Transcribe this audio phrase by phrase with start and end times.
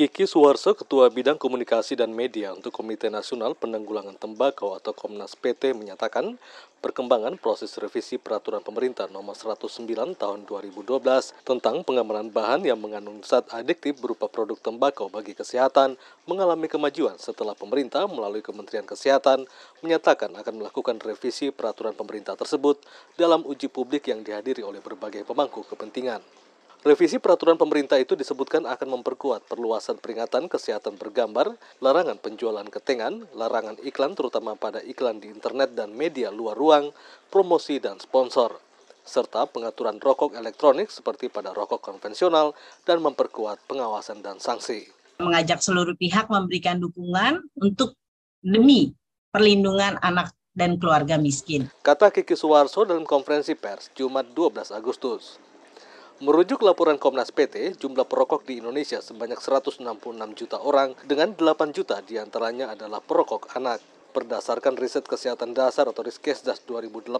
[0.00, 5.76] Kiki Suwarso, Ketua Bidang Komunikasi dan Media untuk Komite Nasional Penanggulangan Tembakau atau Komnas PT
[5.76, 6.40] menyatakan
[6.80, 11.04] perkembangan proses revisi Peraturan Pemerintah Nomor 109 Tahun 2012
[11.44, 17.52] tentang pengamanan bahan yang mengandung zat adiktif berupa produk tembakau bagi kesehatan mengalami kemajuan setelah
[17.52, 19.44] pemerintah melalui Kementerian Kesehatan
[19.84, 22.80] menyatakan akan melakukan revisi peraturan pemerintah tersebut
[23.20, 26.24] dalam uji publik yang dihadiri oleh berbagai pemangku kepentingan.
[26.80, 33.76] Revisi peraturan pemerintah itu disebutkan akan memperkuat perluasan peringatan kesehatan bergambar, larangan penjualan ketengan, larangan
[33.84, 36.88] iklan terutama pada iklan di internet dan media luar ruang,
[37.28, 38.56] promosi dan sponsor,
[39.04, 42.56] serta pengaturan rokok elektronik seperti pada rokok konvensional
[42.88, 44.88] dan memperkuat pengawasan dan sanksi.
[45.20, 47.92] Mengajak seluruh pihak memberikan dukungan untuk
[48.40, 48.96] demi
[49.28, 51.68] perlindungan anak dan keluarga miskin.
[51.84, 55.49] Kata Kiki Suwarso dalam konferensi pers Jumat 12 Agustus.
[56.20, 59.80] Merujuk laporan Komnas PT, jumlah perokok di Indonesia sebanyak 166
[60.36, 63.80] juta orang dengan 8 juta di antaranya adalah perokok anak.
[64.12, 67.16] Berdasarkan riset kesehatan dasar atau Riskesdas 2018,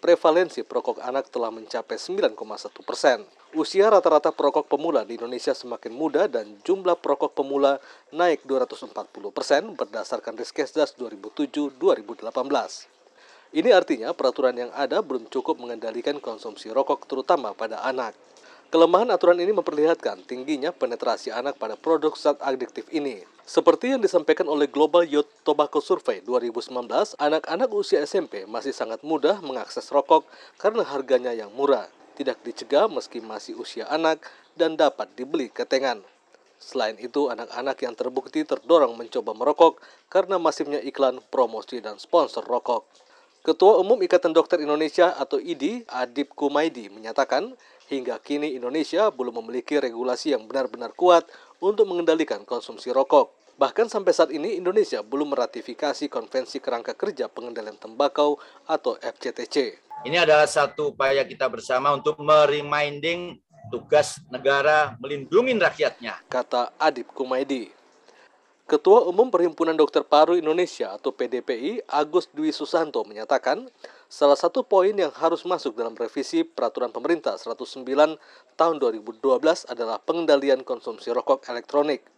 [0.00, 3.28] prevalensi perokok anak telah mencapai 9,1 persen.
[3.52, 7.76] Usia rata-rata perokok pemula di Indonesia semakin muda dan jumlah perokok pemula
[8.08, 13.03] naik 240 persen berdasarkan Riskesdas 2007-2018.
[13.54, 18.10] Ini artinya peraturan yang ada belum cukup mengendalikan konsumsi rokok terutama pada anak.
[18.74, 23.22] Kelemahan aturan ini memperlihatkan tingginya penetrasi anak pada produk zat adiktif ini.
[23.46, 29.38] Seperti yang disampaikan oleh Global Youth Tobacco Survey 2019, anak-anak usia SMP masih sangat mudah
[29.38, 30.26] mengakses rokok
[30.58, 31.86] karena harganya yang murah,
[32.18, 34.18] tidak dicegah meski masih usia anak,
[34.58, 36.02] dan dapat dibeli ketengan.
[36.58, 39.78] Selain itu, anak-anak yang terbukti terdorong mencoba merokok
[40.10, 43.03] karena masifnya iklan, promosi, dan sponsor rokok.
[43.44, 47.52] Ketua Umum Ikatan Dokter Indonesia atau IDI, Adib Kumaidi, menyatakan
[47.92, 51.28] hingga kini Indonesia belum memiliki regulasi yang benar-benar kuat
[51.60, 53.36] untuk mengendalikan konsumsi rokok.
[53.60, 59.76] Bahkan sampai saat ini Indonesia belum meratifikasi Konvensi Kerangka Kerja Pengendalian Tembakau atau FCTC.
[60.08, 66.16] Ini adalah satu upaya kita bersama untuk mereminding tugas negara melindungi rakyatnya.
[66.32, 67.83] Kata Adib Kumaidi.
[68.64, 73.68] Ketua Umum Perhimpunan Dokter Paru Indonesia atau PDPI, Agus Dwi Susanto menyatakan,
[74.08, 77.84] salah satu poin yang harus masuk dalam revisi Peraturan Pemerintah 109
[78.56, 79.20] tahun 2012
[79.68, 82.08] adalah pengendalian konsumsi rokok elektronik.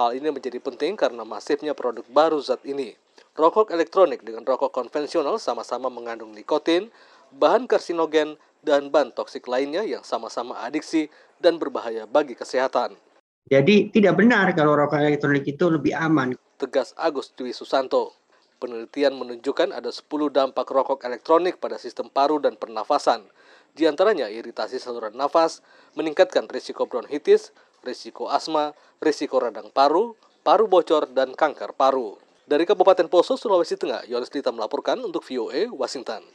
[0.00, 2.96] Hal ini menjadi penting karena masifnya produk baru zat ini.
[3.36, 6.88] Rokok elektronik dengan rokok konvensional sama-sama mengandung nikotin,
[7.36, 12.96] bahan karsinogen, dan bahan toksik lainnya yang sama-sama adiksi dan berbahaya bagi kesehatan.
[13.46, 16.34] Jadi tidak benar kalau rokok elektronik itu lebih aman.
[16.58, 18.18] Tegas Agus Dwi Susanto.
[18.58, 20.02] Penelitian menunjukkan ada 10
[20.34, 23.22] dampak rokok elektronik pada sistem paru dan pernafasan.
[23.70, 25.62] Di antaranya iritasi saluran nafas,
[25.94, 27.54] meningkatkan risiko bronkitis,
[27.86, 32.18] risiko asma, risiko radang paru, paru bocor, dan kanker paru.
[32.50, 36.26] Dari Kabupaten Poso, Sulawesi Tengah, Yoris Lita melaporkan untuk VOA Washington.